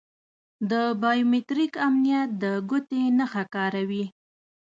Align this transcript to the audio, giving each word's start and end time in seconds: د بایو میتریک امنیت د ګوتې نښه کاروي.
د 0.71 0.73
بایو 1.01 1.29
میتریک 1.31 1.73
امنیت 1.87 2.29
د 2.43 2.45
ګوتې 2.69 3.01
نښه 3.17 3.43
کاروي. 3.55 4.05